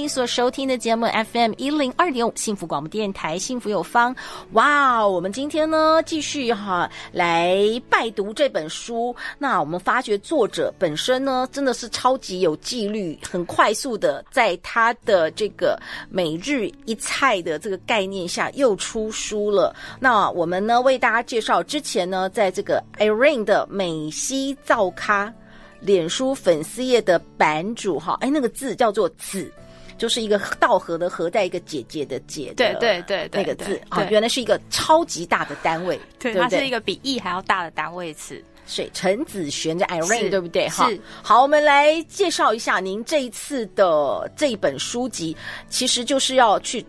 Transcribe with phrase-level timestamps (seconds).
[0.00, 4.16] 您所收听的节目 FM 一零二点五幸福广播电台幸福有方，
[4.52, 5.06] 哇！
[5.06, 7.60] 我们今天呢继续哈来
[7.90, 9.14] 拜读这本书。
[9.36, 19.76] 那我们发觉作者本身呢真的是超级有纪律，很快速的在他的这个每日一菜的这个概念下又出书了。
[20.00, 25.30] 那我们呢为大家介绍之前呢在这个 Irene 的美西造咖
[25.78, 29.52] 脸书粉丝页的版主哈，哎那个字叫做子。
[30.00, 38.42] 就是一个稻禾的禾，在一个姐姐的姐，对对对，那个字啊，原来是一个超级大的单位，对，它是一个比亿还要大的单位词。
[38.64, 40.66] 所以陈子璇的 Irene 对不对？
[40.70, 40.88] 哈，
[41.22, 45.36] 好，我们来介绍一下您这一次的这一本书籍，
[45.68, 46.82] 其实就是要去。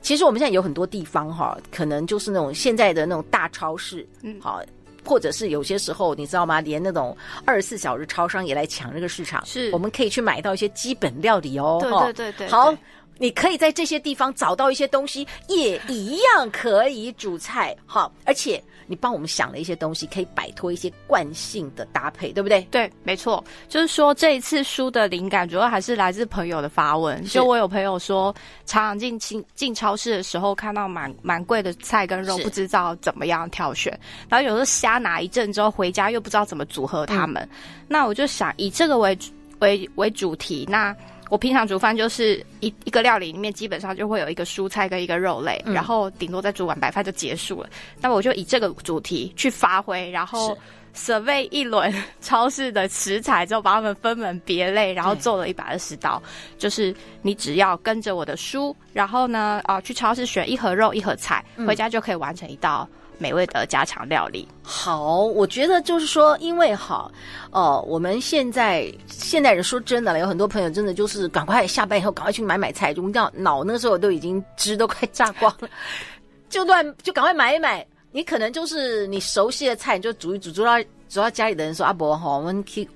[0.00, 4.60] 其实我们现在有很多地方哈，可能就是那种现在的那种大超市，嗯，好。
[5.06, 6.60] 或者是有些时候，你知道吗？
[6.60, 9.46] 连那种二十四小时超商也来抢这个市场。
[9.46, 11.78] 是，我们可以去买到一些基本料理哦。
[11.80, 12.48] 对对对对。
[12.48, 12.76] 好，
[13.18, 17.74] 你可以在这些地方找到一些东西，也一样可以煮菜。
[17.86, 18.62] 好，而且。
[18.86, 22.60] 你帮我们想了一些东西，可以摆脱一些惯性的搭配，对不对？
[22.70, 23.42] 对，没错。
[23.68, 27.24] 就是说这一次书的灵感主要还是来自朋友的发问。
[27.24, 33.98] 就我有朋友说，常常进进进超市的时候，看到蛮蛮贵的菜跟肉，不知道怎么样挑选。
[34.28, 37.42] 然后有时候瞎拿一阵之后回家，又不知道怎么组合它们。
[37.42, 39.18] 嗯、那我就想以这个为
[39.60, 40.94] 为为主题，那。
[41.28, 47.68] 我平常煮饭就是一一个料理里面基本上就会有一个蔬菜跟一个肉类，嗯、然后顶多再煮碗白饭就结束了。
[48.00, 50.56] 那我就以这个主题去发挥，然后
[50.94, 56.22] survey 一轮超市的食材之后，把它们分门别类，然后做了一百二十道。
[56.58, 62.88] 就是你只要跟着我的书，然后呢，啊，去超市选一盒肉一盒菜，回家就可以完成一道。
[63.18, 64.46] 美味的家常料理。
[64.62, 67.10] 好，我觉得就是说，因为哈，
[67.50, 75.68] 呃，我们现在现代人说真的了，有很多朋友真的就是赶快下班以后赶快去买买菜，就这样脑那时候都已经汁都快炸光了，
[76.48, 77.86] 就乱就赶快买一买。
[78.12, 82.88] 你可能就是你熟悉的菜，你就煮一煮，煮到煮到家里的人说阿伯哈，我们去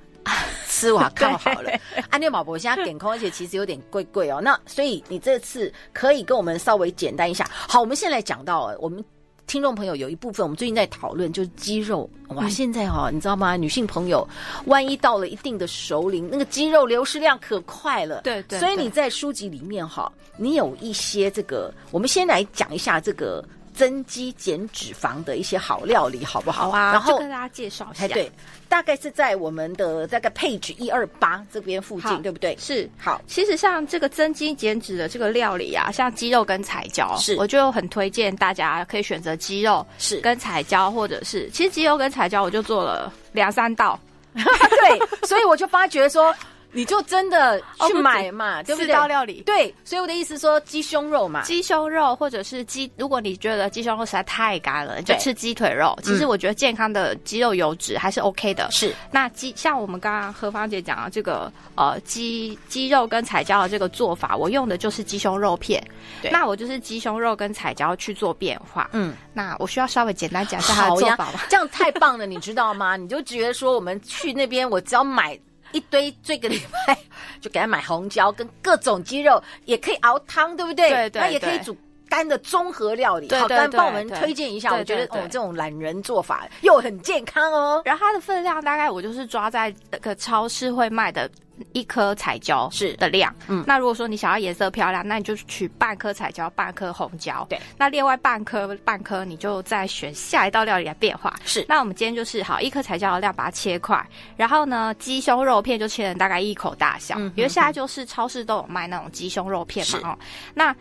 [0.67, 1.71] 吃瓦靠好了。
[2.09, 4.41] 安利宝宝现在点空，而且其实有点贵贵哦。
[4.41, 7.47] 那所以你这次可以跟我们稍微简单一下。
[7.51, 9.05] 好，我们现在讲到我们。
[9.51, 12.49] 听众朋友，有一部分我们最近在讨论，就是肌肉哇！
[12.49, 13.57] 现在哈、哦，你知道吗？
[13.57, 14.25] 女性朋友，
[14.67, 18.21] 万一到了一定的熟龄，那个肌肉流失量可快了。
[18.21, 18.61] 对对。
[18.61, 23.45] 所以你在书籍里面哈，你有一些这个，我们先来讲一下这个。
[23.75, 26.71] 增肌减脂肪的一些好料理，好不好？
[26.71, 28.09] 好啊，然后跟大家介绍一下。
[28.09, 28.31] 对，
[28.69, 32.57] 大概是在我们的这个 page 一二八这边附近，对不对？
[32.59, 32.89] 是。
[32.99, 43.99] 好，其实像这个增肌减脂的这个料理啊，像鸡肉跟彩椒，是，我就很推荐大家可以选择鸡肉是跟彩椒，或者是其实鸡肉跟彩椒我就做了两三道。
[44.35, 46.35] 对，所以我就发觉说。
[46.73, 48.87] 你就真的去买嘛，对不对？
[48.87, 55.99] 四道料理，对，所以我的意思说鸡胸肉嘛，鸡胸肉或者是鸡，如果你觉得鸡胸肉实在太干了，你就吃鸡腿肉。
[56.03, 58.71] 其实我觉得健康的鸡肉油脂还是 OK 的。
[58.71, 65.83] 是，那鸡像我们刚刚何芳姐讲的这个呃鸡鸡肉跟彩椒的这个做法，我用的就是鸡胸肉片。
[66.23, 68.89] 对，那我就是鸡胸肉跟彩椒去做变化。
[68.93, 71.47] 嗯，那我需要稍微简单讲一下它的做法吧？
[71.49, 72.97] 这样太棒了，你知道吗？
[72.97, 75.39] 你就觉得说我们去那边，我只要买。
[75.73, 76.99] 一堆这个礼拜
[77.41, 80.89] 就给他买红椒跟各种鸡肉，也可以熬汤，对不对？
[80.91, 81.23] 对对，对。
[81.23, 81.77] 那也可以煮
[82.11, 83.27] 干的综合料理。
[83.35, 87.81] 好，刚帮我们推荐一下，我觉得哦，这种懒人做法又很健康哦。
[87.87, 91.31] 然后它的分量大概我就是抓在那个超市会卖的。
[91.75, 101.35] 一颗彩椒是的量，嗯，那如果说你想要颜色漂亮，那你就取半颗彩椒，半颗红椒，对，那另外半颗半颗你就再选下一道料理来变化。
[101.45, 104.03] 是，那我们今天就是好一颗彩椒的量，把它切块，
[104.39, 110.19] 然后呢，鸡胸肉片就切成大概一口大小，嗯，因为现在就是超市都有卖那种鸡胸肉片嘛，哦，
[110.55, 110.75] 那。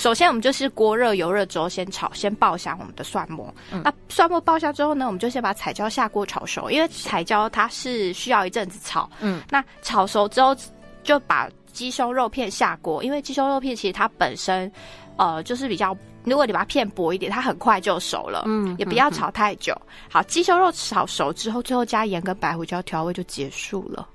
[0.00, 3.54] 首先，我们就是锅热油热之后先炒，先爆香我们的蒜末。
[3.70, 9.10] 嗯、那蒜末爆香之后呢，我们就先把彩椒下锅炒熟，因为彩椒它是需要一阵子炒。
[9.20, 10.56] 嗯，那炒熟之后，
[11.02, 14.72] 就把鸡胸肉片下锅，因为鸡胸肉片其实它本身，
[15.18, 15.94] 呃，就是比较，
[16.24, 18.44] 如果你把它片薄一点，它很快就熟了。
[18.46, 19.78] 嗯，也不要炒太久。
[20.10, 24.08] 好，鸡胸肉炒熟之后，最后加盐跟白胡椒调味就结束了。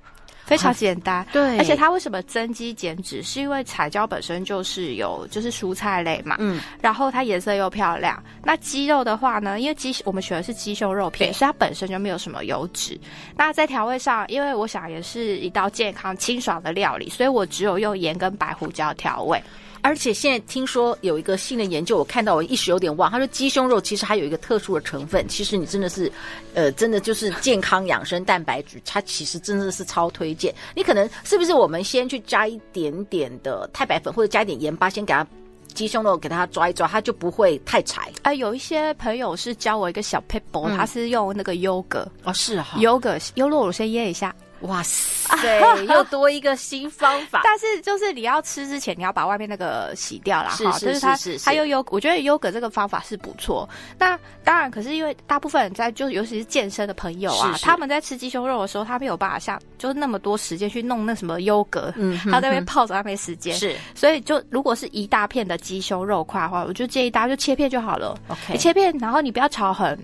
[0.46, 1.26] 非常简单。
[1.32, 3.22] 对，而且它为什么增肌减脂？
[3.22, 8.22] 是因为彩椒本身就是有就是蔬菜类嘛，嗯，然后它颜色又漂亮。
[8.44, 12.98] 那鸡肉的话呢，因为鸡我们选的是鸡胸肉片，所以它本身就没有什么油脂。
[13.36, 19.42] 那在调味上，因为我想也是一道健康清爽的料理，所以我只有用盐跟白胡椒调味。
[19.86, 23.08] 而且现在听说有一个新的研究，我看到我一时有点忘。
[23.08, 26.10] 他说鸡胸肉其实还有一个特殊的成分，其实你真的是，
[26.54, 30.52] 呃，真的就是健康养生蛋白质，它其实真的是超推荐。
[30.74, 35.24] 你可能是不是我们先去加一点点的太白粉，或者加一点盐巴，先给它
[35.72, 38.02] 鸡胸肉给它抓一抓，它就不会太柴。
[38.22, 44.34] 啊、呃，有一些朋友是教我一个小撇步，他是用那个优格哦，是哈，优格优酪乳先腌一下。
[44.60, 47.42] 哇塞，又多一个新方法。
[47.44, 50.78] 但是就是你要吃之前，你要把外面那个洗掉了哈。
[50.78, 53.68] 是是它，它又优，我觉得优格这个方法是不错。
[53.98, 63.54] 那当然，可是因为大部分人在，就尤其是健身的朋友啊，是是他们在吃鸡胸肉的时候，他没有办法像就是那么多时间去弄那什么优格，嗯，他在那边泡着，他没时间。
[63.54, 68.18] 是，所以就如果是一大片的鸡胸肉块的话，我就建议大家就切片就好了。
[68.28, 69.98] OK，你切片，然后你不要炒很。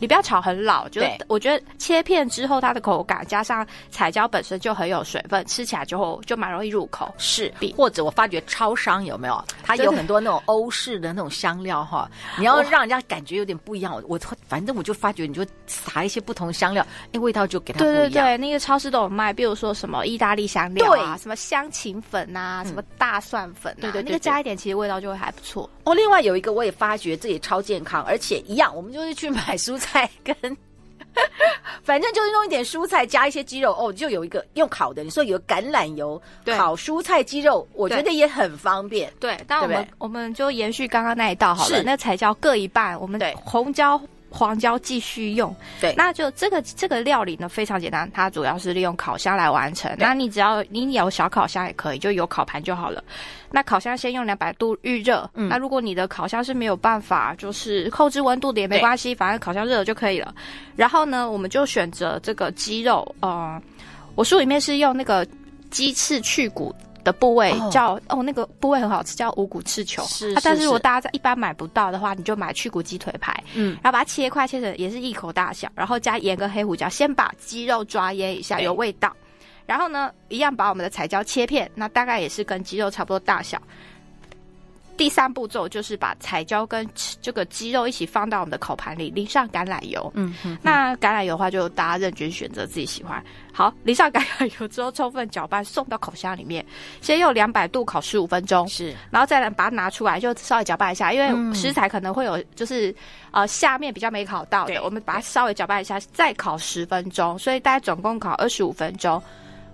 [0.00, 7.12] 你不要炒很老，就我觉得切片之后它的口感，加上彩椒本身就很有水分，吃起来就就蛮容易入口。
[7.16, 9.44] 是，或者我发觉超商有没有？
[9.62, 14.02] 它有很多那种欧式的那种香料哈， 你要让人家感觉有点不一样。
[14.06, 14.18] 我
[14.48, 17.94] 反正我就发觉，你就撒一些不同香料，哎，味道就给它不一样。
[17.96, 25.68] 对对对，那个超市都有卖，比如说什么意大利香料啊，什么香芹粉啊，什么大蒜粉啊，对对，那个加一点，其实味道就会还不错。
[25.84, 29.93] 哦，另外有一个我也发觉，这也超健康，而且一样，我们就是去买蔬菜。
[29.94, 30.34] 菜跟，
[31.84, 35.04] 反正就是弄一点蔬菜，加一些鸡肉哦，就有一个用烤的。
[35.04, 36.20] 你说有橄榄油
[36.56, 39.12] 烤蔬菜鸡肉，我觉得也很方便。
[39.20, 44.00] 对，但我们对对我们就延续刚刚那一道好了，那才叫各一半，我们红椒。
[44.36, 49.94] 黄椒继续用，对，那就这个这个料理呢非常简单，它主要是利用烤箱来完成。
[49.96, 53.02] 那你只要你有小烤箱也可以，就有烤盘就好了。
[53.52, 60.34] 那烤箱先用两百度预热，嗯，那如果你的烤箱是没有办法就是控制温度的也没关系，反正烤箱热了就可以了。
[60.74, 63.62] 然后呢，我们就选择这个鸡肉，呃，
[64.16, 65.24] 我书里面是用那个
[65.70, 66.74] 鸡翅去骨。
[67.04, 70.02] 的部位叫哦，哦，那个部位很好吃，叫五骨翅球。
[70.04, 79.14] 是，但是如果大家在一般买不到的话，你就买去骨鸡腿排，嗯，然后把它切块，切成也是一口大小，然后加盐跟黑胡椒，先把鸡肉抓腌一下，有味道。
[79.66, 83.60] 然后呢，一样把我们的彩椒切片，那大概也是跟鸡肉差不多大小。
[84.96, 86.88] 第三步骤就是把彩椒跟
[87.20, 90.10] 这个鸡肉一起放到我们的烤盘里，淋上橄榄油。
[90.14, 93.22] 嗯，嗯，那橄榄油的话，就大家任君选择自己喜欢。
[93.52, 96.64] 好，淋上橄榄油之后，充分搅拌，送到烤箱里面，
[97.00, 98.66] 先用两百度烤十五分钟。
[98.68, 102.94] 是，然后再来把它拿出来，就稍微搅拌一下，因为食材可能会有就是
[103.30, 109.22] 呃下面比较没烤到的，我们把它稍微搅拌一下，再烤十分钟，所以大概总共烤二十五分钟。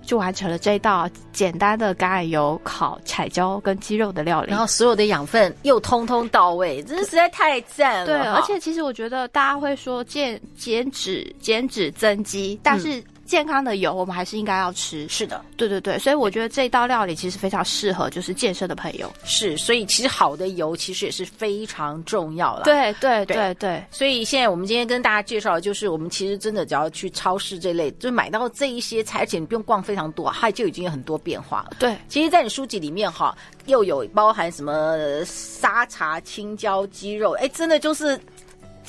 [0.02, 8.06] 就完成了这一道简单的橄榄油烤彩椒跟鸡肉的料理，然后所有的养分又通通到位，真的实在太赞了。
[8.06, 13.02] 对，而且其实我觉得大家会说减减脂、减脂增肌，但是。
[13.30, 15.06] 嗯健康的油，我们还是应该要吃。
[15.08, 19.10] 是的，对对对，所以我觉得这道料理其实非常适合就是健身的朋友。
[19.22, 22.64] 是，所以其实好的油其实也是非常重要了。
[22.64, 31.76] 对对对对，对，所以现在我们今天跟大家介绍的就是，我们其实真的只要去超市这类，就买到这一些菜，而且你不用逛非常多，它就已经有很多变化了。
[31.78, 33.36] 对，其实，在你书籍里面哈，
[33.66, 38.20] 又有包含什么沙茶、青椒、鸡肉，哎，真的就是。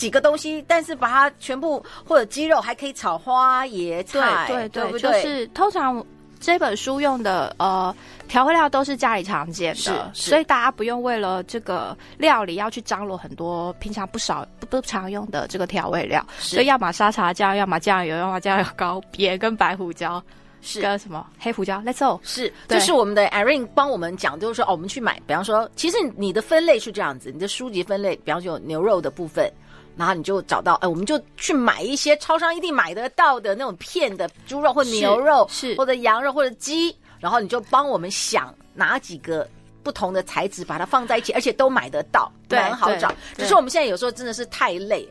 [0.01, 4.99] 几个东西，但是把它全部或者鸡肉还可以炒花椰菜，对对对，对对？
[4.99, 6.03] 就是通常
[6.39, 7.95] 这本书用的呃
[8.27, 20.19] 调味料都是家里常见的，所以大家不用为了这个料理要去张罗很多平常不少不不常用的这个调味料，所以要么沙茶酱，要么酱油，要么酱油膏，盐跟白胡椒，
[20.63, 20.81] 是。
[20.81, 29.47] 跟什么黑胡椒，Let's go，是，就是我们的 Irene 帮我们讲，就是说哦，我们去买，比方说，其实你的分类是这样子，你的书籍分类，比方说有牛肉的部分。
[29.95, 39.47] 然后你就找到，哎，我们就去买一些超商一定买得到的那种片的猪肉或牛肉，是，是或者羊肉或者鸡，然后你就帮我们想哪几个
[39.83, 43.13] 不同的材质，把它放在一起，而且都买得到，对，很好找。
[43.37, 45.07] 只是我们现在有时候真的是太累。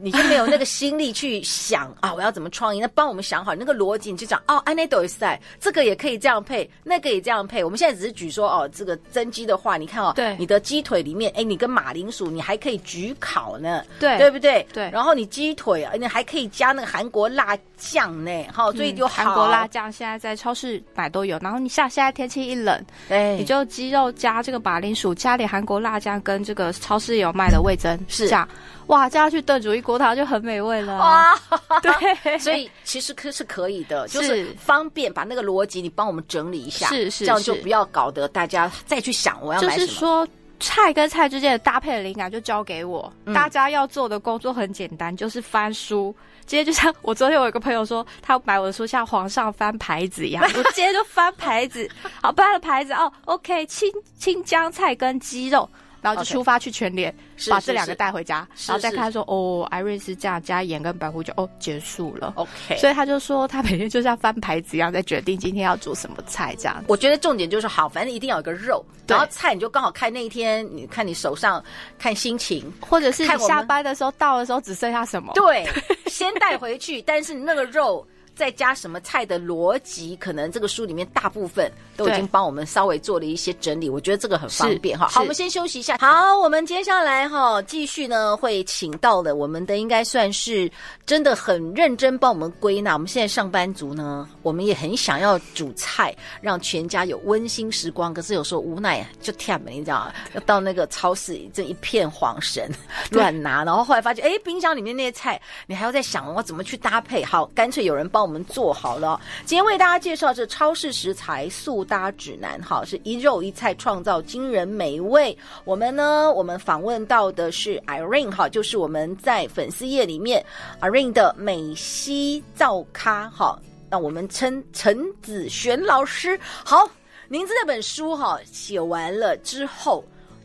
[0.00, 2.80] 你就没有那个心力去想啊，我要怎么创意？
[2.80, 7.62] 那帮我们想好那个逻辑，你就讲哦，安内都在，这个也可以这样配，那个也这样配。
[7.62, 14.66] 我们现在只是举说哦，这个增肌的话，你看哦，对，你的鸡腿里面，哎，你跟马铃薯，你还可以焗烤呢，对，对不对？
[14.72, 14.90] 对。
[14.90, 21.38] 然后你鸡腿，你还可以加那个韩国辣酱呢，好，所以就韩国辣酱现在在超市买都有。
[21.40, 28.48] 然后你像现在天气一冷，对，你就鸡肉加这个马铃薯，加点韩国辣酱，跟这个超市有卖的味增，是这样，
[28.90, 29.78] 哇，这样去炖煮一。
[29.78, 30.98] 一锅汤就很美味了。
[30.98, 31.34] 哇，
[31.82, 39.86] 对，所以其实可是可以的，就是方便把那个逻辑你帮我们整理一下，是是，这样就不要搞得大家再去想我要买什么。
[39.86, 40.28] 就是说。
[40.62, 46.14] 菜跟菜之间的搭配的灵感就交给我，嗯、大家要做的工作很简单，就是翻书。
[46.44, 51.88] 今天就像我昨天有一个朋友说，他买我的书像皇上翻牌子一样， 我今天就翻牌子，
[52.20, 55.66] 好，翻了牌子哦，OK，青青江菜跟鸡肉。
[56.00, 57.14] 然后就出发去全联
[57.48, 62.32] 把这两个带回家，然后再看说哦，Irene 是这样加盐跟白胡椒，哦，结束了。
[62.36, 66.82] OK，所以他就说他每天就像翻牌子一样，在决定今天要煮什么菜这样。
[66.88, 71.62] 我觉得重点就是好，反正一定要有个肉，然后菜你就刚好看那一天，你看你手上
[71.98, 75.66] 看心情，或者是你下班的时候到的时候只剩下什么，对，
[76.06, 78.06] 先带回去，但是那个肉。
[78.40, 85.08] 再加什么菜的逻辑，可能这个书里面大部分都已经帮我们稍微做了一些整理，我觉得这个很方便哈。
[85.08, 85.98] 好，我们先休息一下。
[85.98, 90.72] 好，我们接下来哈继续呢，会请到了我们的应该算是
[91.04, 92.94] 真的很认真帮我们归纳。
[92.94, 100.14] 我们现在上班族呢，我们也很想要煮菜，让全家有温馨时光，可是有时候无奈就跳门，你知道吗？
[100.32, 102.70] 要到那个超市这一片黄神
[103.10, 107.22] 乱拿，然后后来发现，哎，冰箱里面那些菜，你还要再想我怎么去搭配。
[107.22, 115.36] 好，干脆有人帮我我们做好了，今天为大家介绍这超市食材速搭指南，哈，是一肉一菜创造惊人美味。
[115.64, 120.46] 我们呢，我们访问到的是 Irene，哈，就是我们在粉丝页里面
[120.80, 123.58] Irene 的美西造咖，哈，
[123.90, 126.38] 那我们称陈子璇老师。
[126.64, 126.88] 好，
[127.26, 130.04] 您这本书哈写完了之后，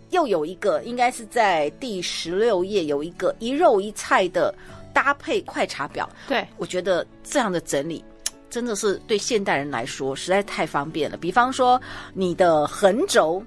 [0.10, 4.52] 又有一个，应该是在第十六页有一个一肉一菜的。
[4.96, 8.02] 搭配快查表，对，我觉得这样的整理
[8.50, 11.18] 真的是对现代人来说实在太方便了。
[11.18, 11.80] 比方说
[12.14, 13.44] 你的横轴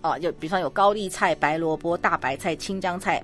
[0.00, 3.22] 啊，就比方有高丽菜、白萝卜、大白菜、青江菜、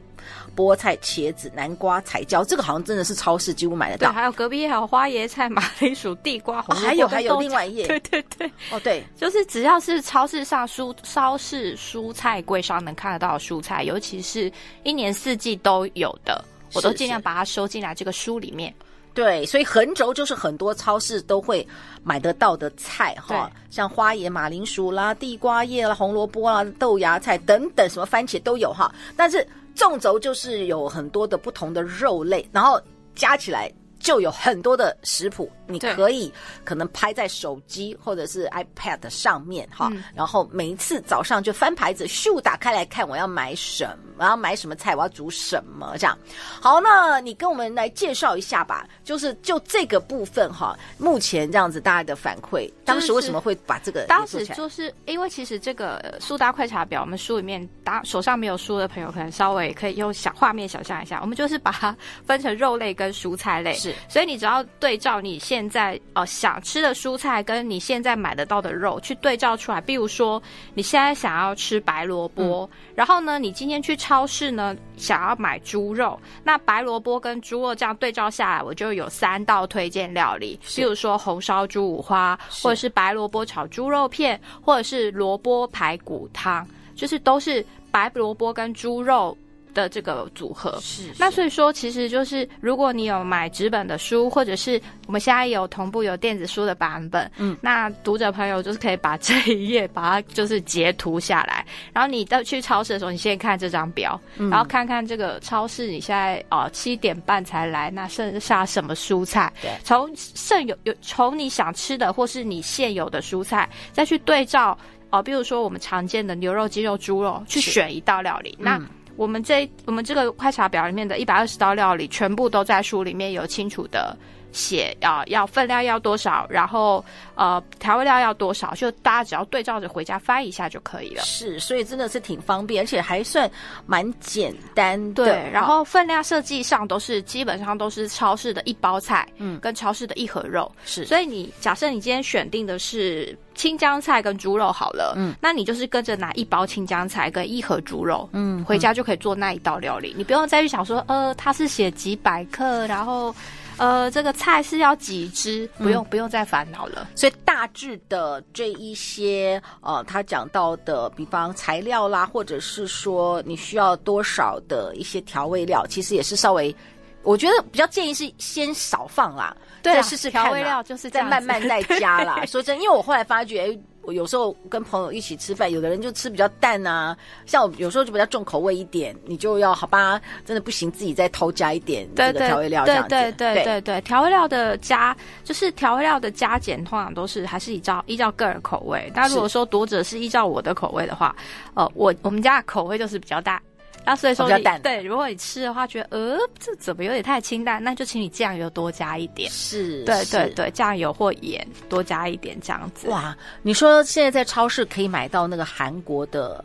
[0.55, 4.11] 菠菜、茄子、南瓜、彩椒，这个好像真的是超市几乎买得到。
[4.11, 16.45] 对，还有隔壁还有花椰菜、马铃薯、地瓜、红哦、还有还有另外一页，对对对，哦对，就是只要是超市上蔬超市蔬菜柜上能看得到的蔬菜，尤其是一年四季都有的。
[16.75, 18.75] 我都尽量把它收进来这个书里面，
[19.15, 21.67] 对，所以横轴就是很多超市都会
[22.03, 28.95] 买得到的菜哈，像花椰、马铃薯啦、地瓜叶啦、红萝卜啦、豆芽菜等等，什么番茄都有哈。
[29.17, 32.81] 但是纵轴就是有很多的不同的肉类，然后
[33.15, 33.73] 加起来。
[34.03, 36.33] 就有很多的食谱，你可以
[36.65, 46.19] 可能拍在手机或者是 iPad 上面哈，嗯、然后每一次早上就翻牌子，咻打开来看我要买什么，我要买什么菜，我要煮什么这样。
[46.61, 54.05] 好，那你跟我们来介绍一下吧，就是就这个部分哈，目前这样子大家的反馈，当时为什么会把这个？
[54.07, 61.97] 当时就是因为其实这个苏打快查表，我们书里面打手上没有书的朋友，可能稍微可以用小画面想象一下，我们就是把它
[62.27, 63.75] 分成肉类跟蔬菜类。
[63.75, 63.95] 是。
[64.09, 69.81] 所以你只要对照你现在哦、呃、想吃的蔬菜，跟你现在买得到的肉去对照出来。
[69.81, 70.41] 比如说
[70.75, 80.59] 你现在想要吃白萝卜，嗯、然后呢，你今天去超市呢想要买猪肉，那白萝卜跟猪肉这样对照下来，我就有三道推荐料理。
[80.77, 89.37] 比如说红烧猪五花，或者是白萝卜炒猪肉片，或者是萝卜排骨汤，就是都是白萝卜跟猪肉。
[89.75, 90.79] 的这个组合。
[90.81, 109.53] 是，是，那所以说，其实就是如果你有买纸本的书，或者是我们现在有同步有电子书的版本，嗯，那读者朋友就是可以把这一页把它就是截图下来，然后你到去超市的时候，你先看这张表，嗯，然后看看这个超市你现在哦七点半才来，那剩下什么蔬菜？
[109.63, 114.77] 对，从剩有有从你想吃的或是你现有的蔬菜，再去对照
[115.11, 118.81] 哦，比如说我们常见的牛肉、鸡肉、猪肉，去选一道料理，那。
[119.21, 124.17] 我们这我们这个快查表里面的一百二十道料理，全部都在书里面有清楚的
[124.53, 127.05] 写，要要分量要多少，然后
[127.35, 131.23] 呃调味料要多少，就大家只要对照着回家翻一下就可以了。
[131.23, 133.51] 是，所以真的是挺方便，而且还算
[133.87, 135.25] 蛮简单的。
[135.25, 140.71] 对，然后分量设计上都是基本上都是超市的一包菜，嗯，跟超市的一盒肉。
[140.85, 143.37] 是，所以你假设你今天选定的是。
[143.57, 150.15] 青江菜跟猪肉好了，嗯，那你就是跟着拿一包青江菜跟一盒猪肉，嗯，回家就可以做那一道料理。
[150.17, 153.35] 嗯，你不用再去想说，呃，它是写几百克，然后，
[153.81, 157.09] 呃，这个菜是要几只，不用，嗯，不用再烦恼了。
[157.15, 166.77] 所以大致的这一些，呃，他讲到的，比方材料啦，或者是说你需要多少的一些调味料，其实也是稍微。
[167.23, 170.43] 我觉得比较建议是先少放啦，对，再试试看。
[170.45, 172.45] 调味料就是再慢慢 再加啦。
[172.47, 177.17] 说真，因为我后来发觉，我有时候跟朋友一起吃饭，有的人就吃比较淡啊，
[177.47, 183.09] 像我有时候就比较重口味一点，你就要好吧，真的不行，自己再偷加一点这个调味料这样子。
[183.11, 189.11] 对对对对对对，调味料的加就是调味料的加减，通常都是还是依照依照个人口味。
[189.15, 191.35] 但如果说读者是依照我的口味的话，
[191.75, 193.61] 呃，我我们家的口味就是比较大。
[194.05, 194.49] 那所以说，
[194.83, 199.51] 对，如果你吃的话，觉得呃，这怎么有点太清淡，那就请你酱油多加一点。
[199.51, 203.09] 是，对对对，酱油或盐多加一点这样子。
[203.09, 206.65] 哇，你说现在在超市可以买到那个韩国的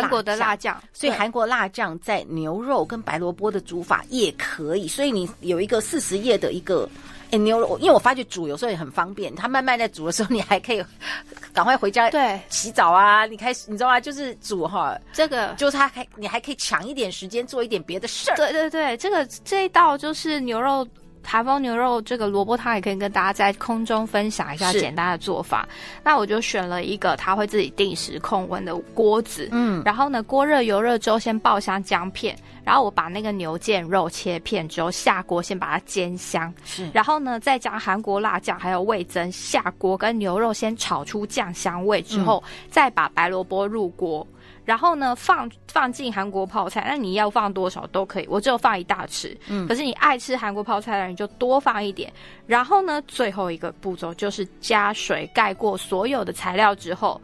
[0.00, 4.86] 韩国的辣酱，所以韩国辣酱在牛肉跟白萝卜的煮法也可以。
[4.86, 6.88] 所以你有一个四十页的一个。
[7.30, 10.84] 欸、牛肉，因为我发觉煮有时候也很方便，它慢慢在煮的时候，你还可以
[11.52, 13.98] 赶快回家对洗澡啊，你开始你知道吗？
[13.98, 18.36] 就是煮哈，这个就是它还你还可以抢一点时间做一点别的事儿。
[18.36, 20.86] 对对对，这个这一道就是牛肉。
[21.24, 25.66] 台风牛肉这个萝卜汤也可以跟大家在空中分享一下简单的做法。
[26.04, 44.26] 那我就选了一个它会自己定时控温的锅子，嗯，然后呢，锅热油热之后先爆香姜片，然后我把那个牛腱肉切片之后下锅先把它煎香，是，然后呢再将韩国辣酱还有味增下锅跟牛肉先炒出酱香味之后，嗯、再把白萝卜入锅。
[44.64, 49.36] 然后呢，放放进韩国泡菜，那你要放多少都可以，我只有放一大匙。
[49.48, 52.12] 嗯，可是你爱吃韩国泡菜的人就多放一点。
[52.46, 57.20] 然后呢，最后一个步骤就是加水盖过所有的材料之后。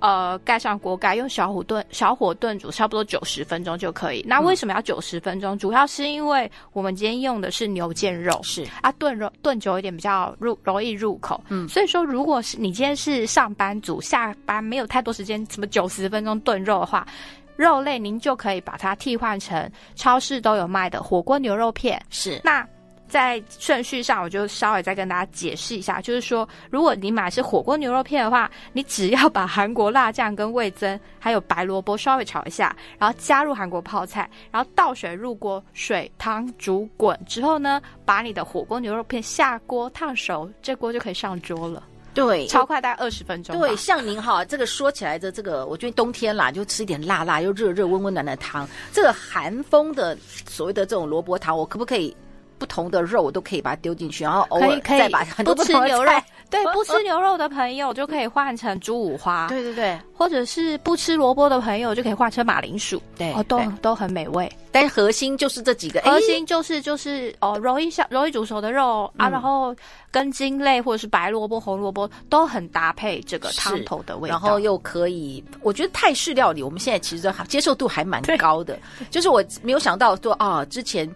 [0.00, 4.24] 呃，盖上锅盖，用小火炖，小火炖煮差不多九十分钟就可以。
[4.26, 5.54] 那为什么要九十分钟？
[5.54, 5.58] 嗯。
[5.58, 11.42] 主要是因为我们今天用的是牛腱肉，是啊，炖肉炖久一点比较入容易入口。
[11.48, 17.06] 嗯，所以说，如果是你今天是上班族，下班没有太多时间，什么九十分钟炖肉的话，
[17.56, 22.00] 肉类您就可以把它替换成超市都有卖的火锅牛肉片。
[22.10, 22.66] 是那。
[23.08, 41.82] 在顺序上，我就稍微再跟大家解释一下，就是说，如果你买是火锅牛肉片的话，你只要把韩国辣酱跟味增还有白萝卜稍微炒一下，然后加入韩国泡菜，然后倒水入锅，水汤煮滚之后呢，把你的火锅牛肉片下锅烫熟，这锅就可以上桌了。
[42.14, 43.56] 对，超快，大概二十分钟。
[43.56, 48.68] 对，像您哈，这个说起来的这个，我觉得冬天啦，就吃一点辣辣又热热温温暖的汤。
[48.92, 52.16] 这个韩风的所谓的这种萝卜汤，我可不可以？
[52.58, 56.10] 不同的肉我都可以把它丢进去，然后偶尔再把 很多不，不吃牛肉，
[56.50, 64.50] 对，不吃牛肉的朋友就可以换成猪五花， 对对对，或者是不吃萝卜的朋友就可以换成马铃薯，对，哦，都都很美味。
[64.70, 69.74] 但是核心就是这几个，核心就是就是哦，容易像容易煮熟的肉、嗯、啊，然后
[70.10, 78.78] 根茎类或者是白萝卜、红萝卜都很搭配这个汤头的味道，然后又可以，我觉得泰式料理我们现在其实都接受度还蛮高的，
[79.10, 81.08] 就是我没有想到说啊，之前。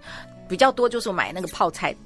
[0.52, 1.96] 比较多就是买那个泡菜，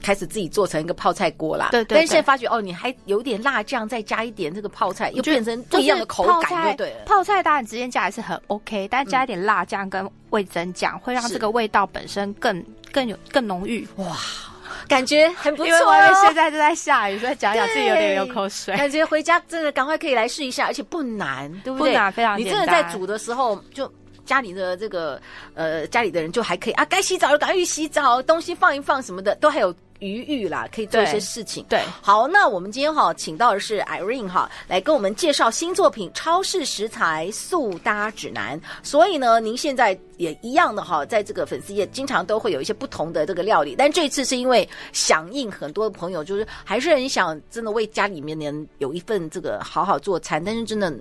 [0.00, 1.70] 开始自己做成一个泡菜锅啦。
[1.72, 6.96] 对，对，对，但是现在发觉哦，你还有点辣酱，再加一点这个泡菜，又变成不一样的口感，对对？
[7.04, 13.84] 泡菜当然直接加也是很 OK，但加一点辣酱跟味增酱，会让这个味道本身更更有更浓郁。
[13.96, 14.16] 哇，
[14.86, 15.66] 感觉很不错。
[15.66, 18.76] 因为现在正在下雨，所以讲讲自己有点流口水。
[18.76, 21.90] 感觉回家真的赶快可以来试一下，而且不难，对不对？
[21.90, 22.54] 不难，非常简单。
[22.54, 23.92] 你真的在煮的时候就。
[24.28, 25.18] 家里的这个
[25.54, 31.64] 呃，家里的人就还可以啊，该洗澡就赶快去洗澡，东西放一放什么的，都还有余裕啦，可以做一些事情。
[31.66, 38.60] 对，对好，那我们今天哈请到的是 Irene 哈，来跟我们介绍新作品《超市食材速搭指南》。
[38.82, 50.92] 所以呢，您现在也一样的哈，在这个粉丝页经常都会有一些不同的这个料理，但这次是因为响应很多的朋友，就是还是很想真的为家里面的人有一份这个好好做餐，但是真的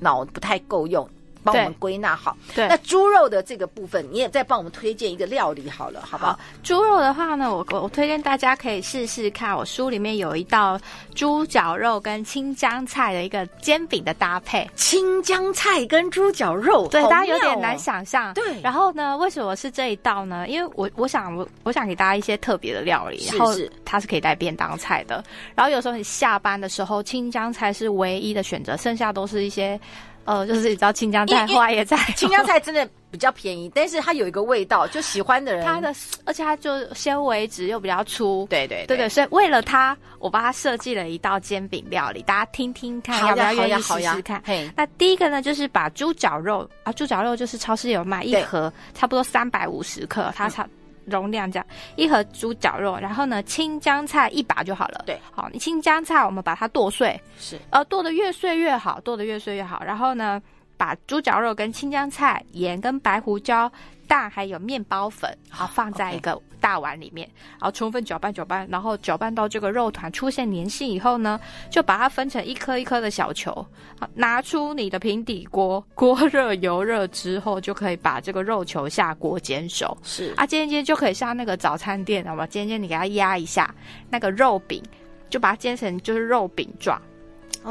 [0.00, 1.08] 脑不太够用。
[1.44, 6.38] 帮我们归纳好，对，那猪肉的这个部分，你也再帮我们推荐一个料理好了，好不好？
[6.62, 10.78] 猪肉的话呢，我我推荐大家可以试试看，我书里面有一道
[11.14, 14.68] 猪脚肉跟青江菜的一个煎饼的搭配。
[14.76, 18.32] 青江菜跟猪脚肉，对，大家有点难想象。
[18.34, 20.46] 对，然后呢，为什么是这一道呢？
[20.48, 23.52] 因为我我想我我想给大家一些特别的料理，然后
[23.84, 25.22] 它是可以带便当菜的。
[25.54, 29.80] 然后有时候你下班的时候，青江菜是唯一的选择，剩下都是一些。
[30.24, 44.42] 呃，就是你知道青江菜花也在，青江菜真的比较便宜，但是它有一个味道，就喜欢的人，它的而且它就纤维质又比较粗，对对对对，所以为了它，我帮它设计了一道煎饼料理，大家听听看，要不要愿意试试看？
[44.44, 50.66] 嘿，那第一个呢，就是把猪脚肉啊，猪脚肉就是超市有卖一盒，差不多三百五十克，它差。
[51.04, 55.02] 容量这样，一盒猪脚肉，然后呢，青江菜一把就好了。
[55.06, 59.82] 对，好，你青江菜我们把它剁碎，是，呃，剁的越碎越好，剁的越碎越好。
[59.82, 60.40] 然后呢，
[60.76, 63.70] 把猪脚肉跟青江菜、盐跟白胡椒。
[64.06, 73.66] 蛋还有面包粉，好放在一个大碗里面，然后充分搅拌搅拌，然后搅拌到这个肉团出现粘性以后呢，就把它分成一颗一颗的小球，
[74.14, 79.96] 拿出你的平底锅， 锅热油热之后，就可以把这个肉球下锅煎熟。
[80.02, 82.46] 是啊，煎一煎就可以像那个早餐店，好吧？
[82.46, 83.74] 煎一煎你给它压一下，
[84.10, 84.82] 那个肉饼
[85.30, 87.00] 就把它煎成就是肉饼状。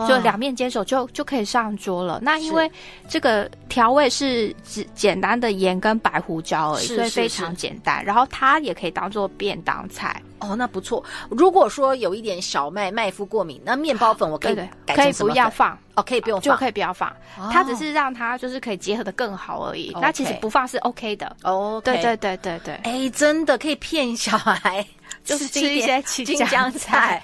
[0.07, 2.19] 就两面煎熟就就可以上桌了。
[2.21, 2.69] 那因为
[3.09, 8.03] 这个调味是只简单的盐跟白胡椒而已，所以非常简单。
[8.03, 11.03] 然后它也可以当做便当菜哦，那不错。
[11.29, 14.55] 如果说有一点小麦麦麸过敏，那面包粉我可以
[14.87, 17.11] 可以不要放哦，可以不用放就可以不要放。
[17.51, 19.95] 它只是让它就是可以结合的更好而已。
[20.01, 21.81] 那其实不放是 OK 的哦。
[21.83, 24.85] 对对对对对，哎，真的可以骗小孩，
[25.23, 27.21] 就是吃一些青江菜。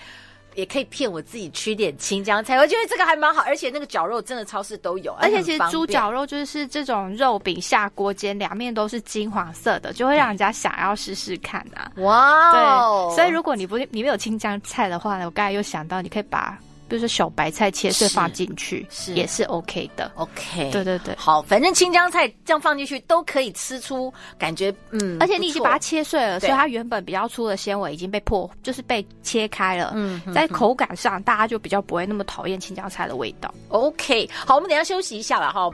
[0.58, 11.92] 也可以骗我自己吃点青江菜，我觉得这个还蛮好，而且那个绞肉真的超市都有，而且其实猪绞肉就是这种肉饼下锅煎，两面都是金黄色的，就会让人家想要试试看啊！
[11.98, 16.58] 哇，对，所以如果你不你没有青江菜的话呢，我刚才又想到你可以把。
[16.88, 20.12] 比如说小白菜切碎放进去，是也是 OK 的。
[20.16, 21.16] OK，对对对。
[21.18, 33.54] 好，反正青江菜这样放进去都可以吃出感觉，嗯，而且你已经把它切碎了，所以它原本比较粗的纤维已经被破，就是被切开了，嗯，在口感上大家就比较不会那么讨厌青江菜的味道。
[33.70, 35.70] OK，好，我们等下休息一下吧，哈。